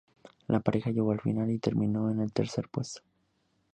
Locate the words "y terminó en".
1.51-2.21